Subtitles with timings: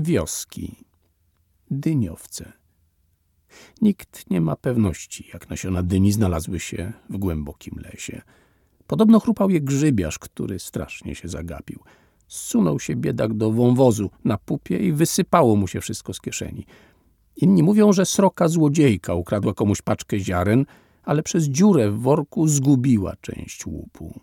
[0.00, 0.76] Wioski.
[1.70, 2.52] Dyniowce.
[3.82, 8.22] Nikt nie ma pewności, jak nasiona dyni znalazły się w głębokim lesie.
[8.86, 11.80] Podobno chrupał je grzybiarz, który strasznie się zagapił.
[12.28, 16.66] Zsunął się biedak do wąwozu na pupie i wysypało mu się wszystko z kieszeni.
[17.36, 20.64] Inni mówią, że sroka złodziejka ukradła komuś paczkę ziaren,
[21.02, 24.20] ale przez dziurę w worku zgubiła część łupu.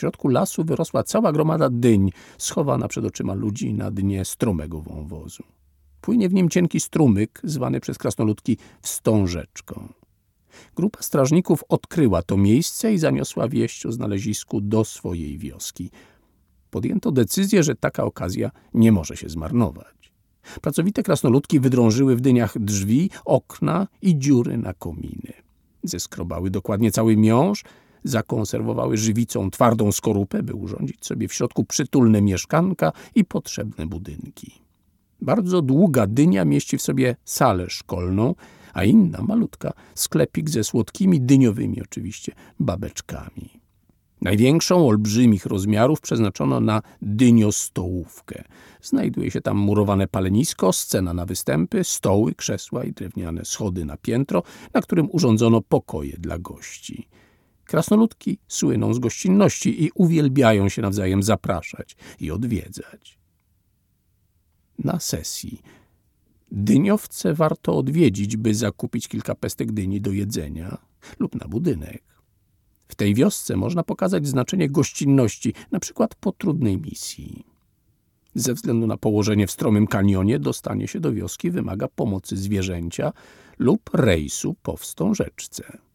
[0.00, 5.42] W środku lasu wyrosła cała gromada dyń, schowana przed oczyma ludzi na dnie stromego wąwozu.
[6.00, 9.92] Płynie w nim cienki strumyk, zwany przez krasnoludki wstążeczką.
[10.76, 15.90] Grupa strażników odkryła to miejsce i zaniosła wieść o znalezisku do swojej wioski.
[16.70, 20.12] Podjęto decyzję, że taka okazja nie może się zmarnować.
[20.60, 25.32] Pracowite krasnoludki wydrążyły w dyniach drzwi, okna i dziury na kominy.
[25.82, 27.64] Zeskrobały dokładnie cały miąższ,
[28.04, 34.52] zakonserwowały żywicą twardą skorupę, by urządzić sobie w środku przytulne mieszkanka i potrzebne budynki.
[35.22, 38.34] Bardzo długa dynia mieści w sobie salę szkolną,
[38.72, 43.60] a inna malutka sklepik ze słodkimi dyniowymi oczywiście babeczkami.
[44.22, 48.44] Największą, olbrzymich rozmiarów przeznaczono na dyniostołówkę.
[48.82, 54.42] Znajduje się tam murowane palenisko, scena na występy, stoły, krzesła i drewniane schody na piętro,
[54.74, 57.08] na którym urządzono pokoje dla gości.
[57.70, 63.18] Krasnoludki słyną z gościnności i uwielbiają się nawzajem zapraszać i odwiedzać.
[64.78, 65.62] Na sesji
[66.52, 70.78] dyniowce warto odwiedzić, by zakupić kilka pestek dyni do jedzenia
[71.18, 72.02] lub na budynek.
[72.88, 77.44] W tej wiosce można pokazać znaczenie gościnności, na przykład po trudnej misji.
[78.34, 83.12] Ze względu na położenie w stromym kanionie dostanie się do wioski wymaga pomocy zwierzęcia
[83.58, 85.89] lub rejsu po wstążeczce.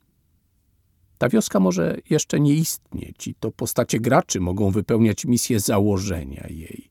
[1.17, 6.89] Ta wioska może jeszcze nie istnieć i to postacie graczy mogą wypełniać misję założenia jej.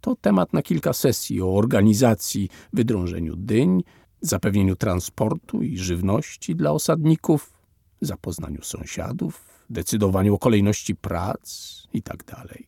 [0.00, 3.82] To temat na kilka sesji o organizacji, wydrążeniu dyń,
[4.20, 7.52] zapewnieniu transportu i żywności dla osadników,
[8.00, 12.24] zapoznaniu sąsiadów, decydowaniu o kolejności prac itd.
[12.24, 12.62] Tak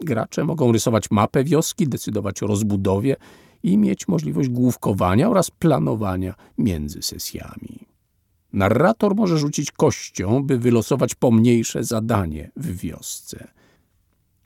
[0.00, 3.16] Gracze mogą rysować mapę wioski, decydować o rozbudowie
[3.62, 7.77] i mieć możliwość główkowania oraz planowania między sesjami.
[8.52, 13.48] Narrator może rzucić kością, by wylosować pomniejsze zadanie w wiosce.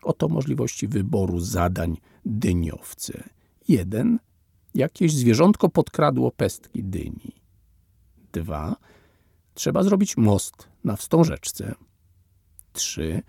[0.03, 3.23] Oto możliwości wyboru zadań dyniowcy.
[3.69, 4.19] Jeden.
[4.75, 7.33] Jakieś zwierzątko podkradło pestki dyni.
[8.33, 8.77] Dwa.
[9.55, 11.75] Trzeba zrobić most na wstążeczce.
[12.73, 13.23] Trzy.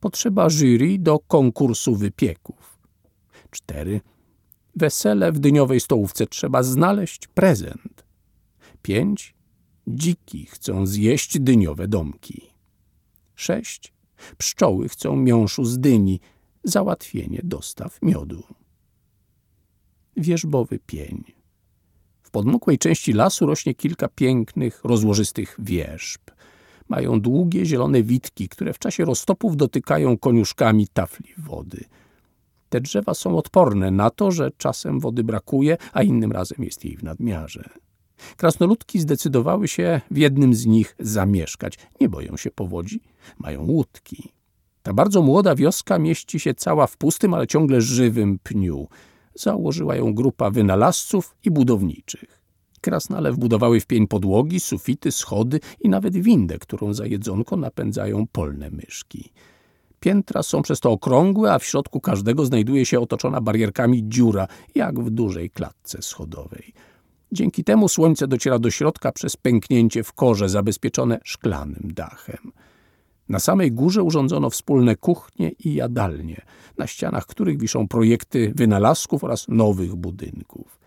[0.00, 2.78] Potrzeba jury do konkursu wypieków.
[3.50, 4.00] Cztery.
[4.76, 8.04] Wesele w dyniowej stołówce trzeba znaleźć prezent.
[8.82, 9.34] Pięć.
[9.86, 12.50] Dziki chcą zjeść dyniowe domki.
[13.34, 13.92] Sześć.
[14.38, 16.20] Pszczoły chcą miąższu z dyni,
[16.64, 18.42] załatwienie dostaw miodu.
[20.16, 21.24] Wierzbowy pień.
[22.22, 26.20] W podmokłej części lasu rośnie kilka pięknych, rozłożystych wierzb.
[26.88, 31.84] Mają długie, zielone witki, które w czasie roztopów dotykają koniuszkami tafli wody.
[32.68, 36.96] Te drzewa są odporne na to, że czasem wody brakuje, a innym razem jest jej
[36.96, 37.68] w nadmiarze.
[38.36, 41.78] Krasnoludki zdecydowały się w jednym z nich zamieszkać.
[42.00, 43.00] Nie boją się powodzi,
[43.38, 44.32] mają łódki.
[44.82, 48.88] Ta bardzo młoda wioska mieści się cała w pustym, ale ciągle żywym pniu.
[49.34, 52.42] Założyła ją grupa wynalazców i budowniczych.
[52.80, 58.70] Krasnale wbudowały w pień podłogi, sufity, schody i nawet windę, którą za jedzonko napędzają polne
[58.70, 59.32] myszki.
[60.00, 65.00] Piętra są przez to okrągłe, a w środku każdego znajduje się otoczona barierkami dziura, jak
[65.00, 66.72] w dużej klatce schodowej.
[67.32, 72.52] Dzięki temu słońce dociera do środka przez pęknięcie w korze zabezpieczone szklanym dachem.
[73.28, 76.42] Na samej górze urządzono wspólne kuchnie i jadalnie,
[76.78, 80.78] na ścianach których wiszą projekty wynalazków oraz nowych budynków.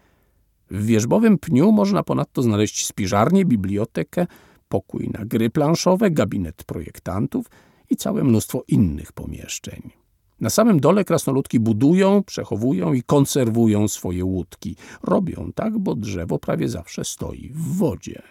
[0.71, 4.27] W wierzbowym pniu można ponadto znaleźć spiżarnię, bibliotekę,
[4.69, 7.45] pokój na gry planszowe, gabinet projektantów
[7.89, 10.04] i całe mnóstwo innych pomieszczeń.
[10.39, 14.75] Na samym dole krasnoludki budują, przechowują i konserwują swoje łódki.
[15.03, 18.21] Robią tak, bo drzewo prawie zawsze stoi w wodzie.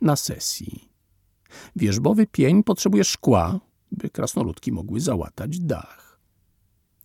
[0.00, 0.88] Na sesji.
[1.76, 3.60] Wierzbowy pień potrzebuje szkła,
[3.92, 6.18] by krasnoludki mogły załatać dach.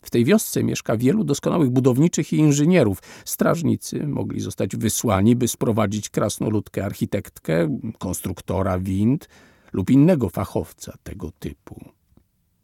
[0.01, 3.01] W tej wiosce mieszka wielu doskonałych budowniczych i inżynierów.
[3.25, 9.29] Strażnicy mogli zostać wysłani, by sprowadzić krasnoludkę architektkę, konstruktora wind
[9.73, 11.98] lub innego fachowca tego typu.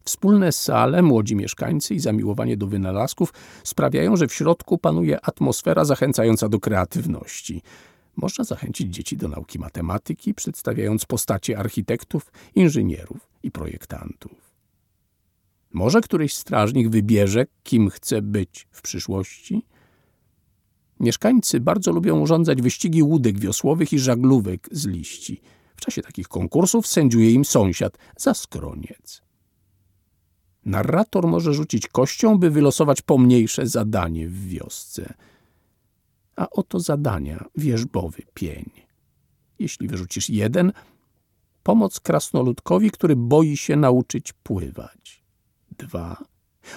[0.06, 6.50] Wspólne sale, młodzi mieszkańcy i zamiłowanie do wynalazków sprawiają, że w środku panuje atmosfera zachęcająca
[6.50, 7.62] do kreatywności.
[8.16, 14.52] Można zachęcić dzieci do nauki matematyki, przedstawiając postacie architektów, inżynierów i projektantów.
[15.74, 19.66] Może któryś strażnik wybierze, kim chce być w przyszłości?
[21.00, 25.42] Mieszkańcy bardzo lubią urządzać wyścigi łódek wiosłowych i żaglówek z liści.
[25.76, 29.25] W czasie takich konkursów sędziuje im sąsiad za skroniec.
[30.66, 35.14] Narrator może rzucić kością, by wylosować pomniejsze zadanie w wiosce.
[36.36, 38.70] A oto zadania wierzbowy pień.
[39.60, 40.72] Jeśli wyrzucisz jeden,
[41.64, 45.24] pomoc krasnoludkowi, który boi się nauczyć pływać.
[45.78, 46.24] Dwa,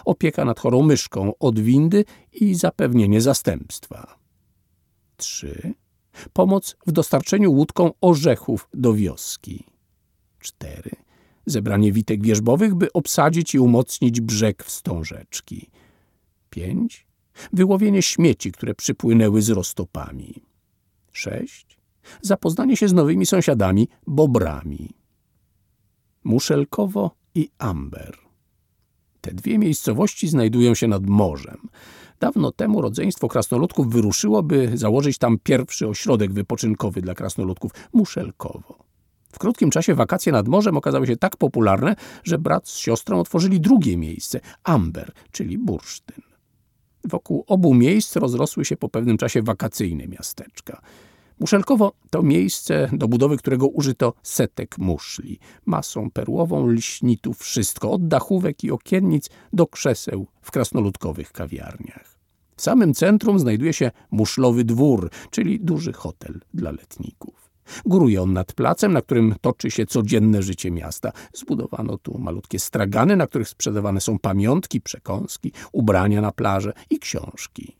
[0.04, 4.18] opieka nad chorą myszką od windy i zapewnienie zastępstwa.
[5.16, 5.74] Trzy,
[6.32, 9.64] pomoc w dostarczeniu łódką orzechów do wioski.
[10.40, 10.90] Cztery,
[11.50, 15.70] zebranie witek wierzbowych, by obsadzić i umocnić brzeg wstążeczki.
[16.50, 17.06] Pięć,
[17.52, 20.42] wyłowienie śmieci, które przypłynęły z roztopami.
[21.12, 21.78] Sześć,
[22.22, 24.90] zapoznanie się z nowymi sąsiadami, bobrami.
[26.24, 28.16] Muszelkowo i Amber.
[29.20, 31.68] Te dwie miejscowości znajdują się nad morzem.
[32.20, 38.77] Dawno temu rodzeństwo krasnoludków wyruszyło, by założyć tam pierwszy ośrodek wypoczynkowy dla krasnoludków Muszelkowo.
[39.38, 43.60] W krótkim czasie wakacje nad morzem okazały się tak popularne, że brat z siostrą otworzyli
[43.60, 46.22] drugie miejsce Amber, czyli bursztyn.
[47.04, 50.80] Wokół obu miejsc rozrosły się po pewnym czasie wakacyjne miasteczka.
[51.40, 58.64] Muszelkowo to miejsce, do budowy którego użyto setek muszli, masą perłową, liśnitów, wszystko, od dachówek
[58.64, 62.18] i okiennic do krzeseł w krasnoludkowych kawiarniach.
[62.56, 67.47] W samym centrum znajduje się muszlowy dwór, czyli duży hotel dla letników.
[67.86, 71.12] Góruje on nad placem, na którym toczy się codzienne życie miasta.
[71.32, 77.76] Zbudowano tu malutkie stragany, na których sprzedawane są pamiątki, przekąski, ubrania na plażę i książki.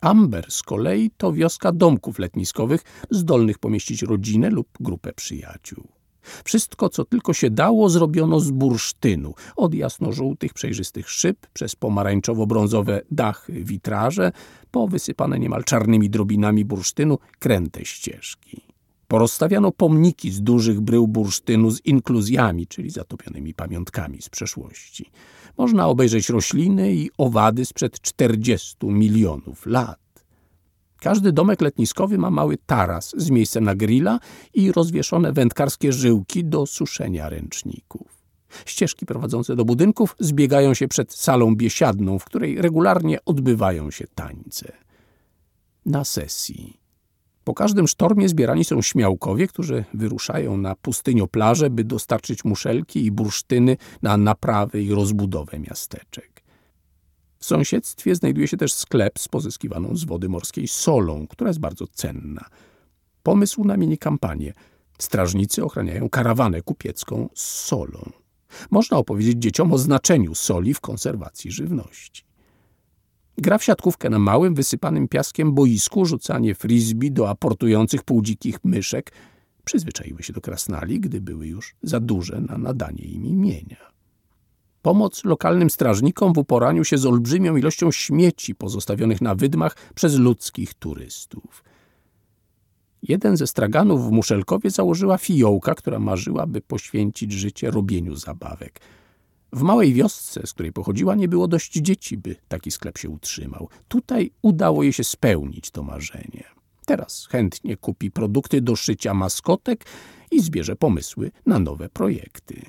[0.00, 2.80] Amber z kolei to wioska domków letniskowych,
[3.10, 5.88] zdolnych pomieścić rodzinę lub grupę przyjaciół.
[6.44, 9.34] Wszystko, co tylko się dało, zrobiono z bursztynu.
[9.56, 14.32] Od jasno-żółtych, przejrzystych szyb, przez pomarańczowo-brązowe dachy, witraże,
[14.70, 18.71] po wysypane niemal czarnymi drobinami bursztynu kręte ścieżki.
[19.12, 25.10] Porozstawiano pomniki z dużych brył bursztynu z inkluzjami, czyli zatopionymi pamiątkami z przeszłości.
[25.58, 30.24] Można obejrzeć rośliny i owady sprzed 40 milionów lat.
[31.00, 34.18] Każdy domek letniskowy ma mały taras z miejscem na grilla
[34.54, 38.22] i rozwieszone wędkarskie żyłki do suszenia ręczników.
[38.66, 44.72] Ścieżki prowadzące do budynków zbiegają się przed salą biesiadną, w której regularnie odbywają się tańce.
[45.86, 46.81] Na sesji
[47.44, 53.76] po każdym sztormie zbierani są śmiałkowie, którzy wyruszają na pustynioplażę, by dostarczyć muszelki i bursztyny
[54.02, 56.42] na naprawę i rozbudowę miasteczek.
[57.38, 61.86] W sąsiedztwie znajduje się też sklep z pozyskiwaną z wody morskiej solą, która jest bardzo
[61.86, 62.44] cenna.
[63.22, 64.52] Pomysł na mini kampanię.
[64.98, 68.10] Strażnicy ochraniają karawanę kupiecką z solą.
[68.70, 72.24] Można opowiedzieć dzieciom o znaczeniu soli w konserwacji żywności.
[73.38, 79.12] Gra w siatkówkę na małym, wysypanym piaskiem boisku, rzucanie frisbee do aportujących półdzikich myszek
[79.64, 83.92] przyzwyczaiły się do krasnali, gdy były już za duże na nadanie im imienia.
[84.82, 90.74] Pomoc lokalnym strażnikom w uporaniu się z olbrzymią ilością śmieci pozostawionych na wydmach przez ludzkich
[90.74, 91.64] turystów.
[93.02, 98.80] Jeden ze straganów w Muszelkowie założyła fiołka, która marzyła, by poświęcić życie robieniu zabawek–
[99.52, 103.68] w małej wiosce, z której pochodziła, nie było dość dzieci, by taki sklep się utrzymał.
[103.88, 106.44] Tutaj udało jej się spełnić to marzenie.
[106.86, 109.84] Teraz chętnie kupi produkty do szycia maskotek
[110.30, 112.62] i zbierze pomysły na nowe projekty.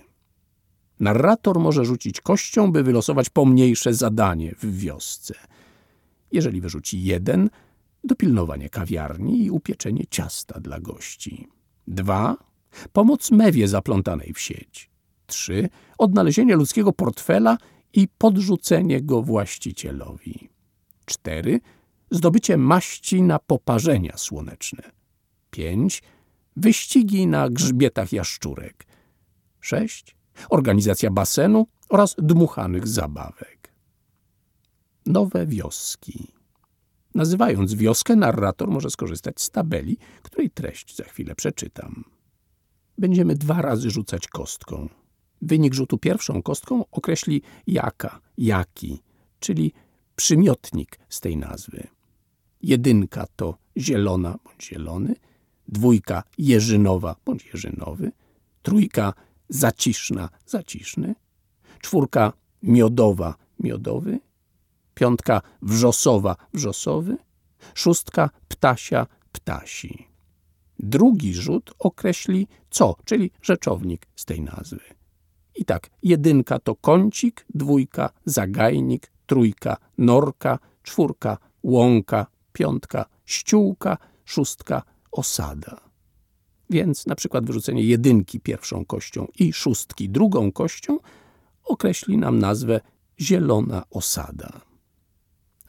[0.99, 5.33] Narrator może rzucić kością, by wylosować pomniejsze zadanie w wiosce.
[6.31, 7.49] Jeżeli wyrzuci jeden,
[8.03, 11.47] dopilnowanie kawiarni i upieczenie ciasta dla gości.
[11.87, 12.37] Dwa,
[12.93, 14.92] pomoc mewie zaplątanej w sieć.
[15.25, 15.69] 3.
[15.97, 17.57] Odnalezienie ludzkiego portfela
[17.93, 20.49] i podrzucenie go właścicielowi.
[21.05, 21.59] 4.
[22.11, 24.91] Zdobycie maści na poparzenia słoneczne.
[25.51, 26.03] 5.
[26.55, 28.85] Wyścigi na grzbietach jaszczurek.
[29.59, 30.15] 6.
[30.49, 33.73] Organizacja basenu oraz dmuchanych zabawek.
[35.05, 36.33] Nowe wioski.
[37.15, 42.03] Nazywając wioskę, narrator może skorzystać z tabeli, której treść za chwilę przeczytam.
[42.97, 44.89] Będziemy dwa razy rzucać kostką.
[45.43, 49.01] Wynik rzutu pierwszą kostką określi jaka, jaki,
[49.39, 49.73] czyli
[50.15, 51.87] przymiotnik z tej nazwy.
[52.61, 55.15] Jedynka to zielona bądź zielony,
[55.67, 58.11] dwójka jeżynowa bądź jeżynowy,
[58.61, 59.13] trójka
[59.49, 61.15] zaciszna, zaciszny,
[61.81, 62.33] czwórka
[62.63, 64.19] miodowa, miodowy,
[64.95, 67.17] piątka wrzosowa, wrzosowy,
[67.73, 70.07] szóstka ptasia, ptasi.
[70.79, 75.02] Drugi rzut określi co, czyli rzeczownik z tej nazwy.
[75.55, 85.79] I tak, jedynka to kącik, dwójka zagajnik, trójka norka, czwórka łąka, piątka ściółka, szóstka osada.
[86.69, 90.97] Więc na przykład wyrzucenie jedynki pierwszą kością i szóstki drugą kością
[91.63, 92.81] określi nam nazwę
[93.19, 94.61] zielona osada.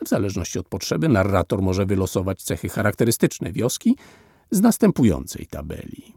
[0.05, 3.97] W zależności od potrzeby narrator może wylosować cechy charakterystyczne wioski
[4.51, 6.15] z następującej tabeli.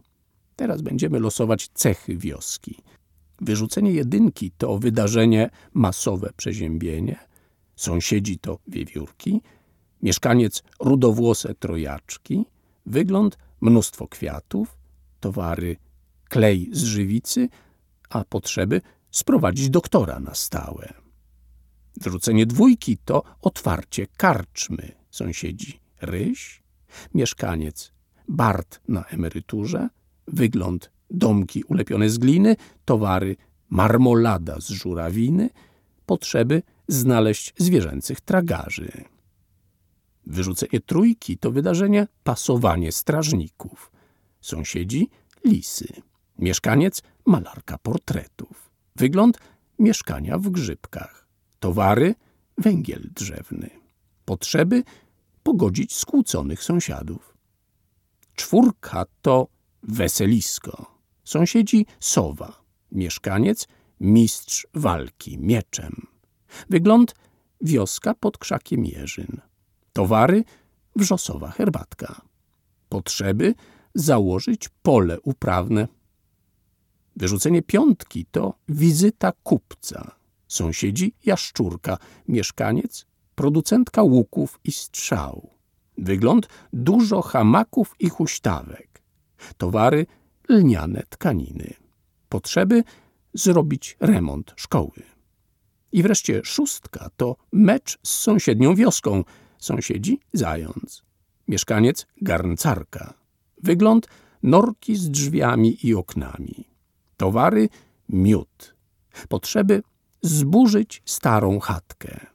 [0.56, 2.82] Teraz będziemy losować cechy wioski.
[3.40, 7.18] Wyrzucenie jedynki to wydarzenie masowe przeziębienie,
[7.76, 9.42] sąsiedzi to wiewiórki,
[10.02, 12.44] mieszkaniec rudowłose trojaczki,
[12.86, 14.78] wygląd mnóstwo kwiatów,
[15.20, 15.76] towary
[16.28, 17.48] klej z żywicy,
[18.08, 18.80] a potrzeby
[19.10, 20.92] sprowadzić doktora na stałe.
[21.96, 26.62] Wrzucenie dwójki to otwarcie karczmy, sąsiedzi ryś,
[27.14, 27.92] mieszkaniec
[28.28, 29.88] Bart na emeryturze,
[30.26, 33.36] wygląd domki ulepione z gliny, towary
[33.70, 35.50] marmolada z żurawiny,
[36.06, 39.04] potrzeby znaleźć zwierzęcych tragarzy.
[40.26, 43.92] Wyrzucenie trójki to wydarzenie pasowanie strażników.
[44.40, 45.10] Sąsiedzi
[45.44, 45.88] lisy.
[46.38, 48.70] Mieszkaniec malarka portretów.
[48.96, 49.38] Wygląd
[49.78, 51.26] mieszkania w grzybkach.
[51.60, 52.14] Towary
[52.58, 53.70] węgiel drzewny.
[54.24, 54.82] Potrzeby
[55.42, 57.36] pogodzić skłóconych sąsiadów.
[58.34, 59.48] Czwórka to
[59.82, 60.97] weselisko.
[61.28, 62.62] Sąsiedzi sowa.
[62.92, 63.68] Mieszkaniec
[64.00, 66.06] mistrz walki mieczem.
[66.70, 67.14] Wygląd
[67.60, 69.40] wioska pod krzakiem jeżyn.
[69.92, 70.44] Towary
[70.96, 72.20] wrzosowa herbatka.
[72.88, 73.54] Potrzeby
[73.94, 75.88] założyć pole uprawne.
[77.16, 80.10] Wyrzucenie piątki to wizyta kupca.
[80.46, 85.50] Sąsiedzi jaszczurka, mieszkaniec producentka łuków i strzał.
[85.98, 89.02] Wygląd dużo hamaków i huśtawek.
[89.56, 90.06] Towary
[90.48, 91.74] lniane tkaniny.
[92.28, 92.84] Potrzeby
[93.34, 95.02] zrobić remont szkoły.
[95.92, 99.24] I wreszcie szóstka to mecz z sąsiednią wioską.
[99.58, 101.02] Sąsiedzi zając.
[101.48, 103.14] Mieszkaniec garncarka.
[103.62, 104.08] Wygląd
[104.42, 106.64] norki z drzwiami i oknami.
[107.16, 107.68] Towary
[108.08, 108.74] miód.
[109.28, 109.82] Potrzeby
[110.22, 112.26] zburzyć starą chatkę.